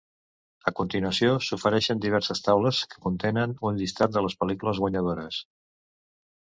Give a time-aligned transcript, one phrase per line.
[0.69, 5.41] A continuació s'ofereixen diverses taules que contenen un llistat de les pel·lícules guanyadores.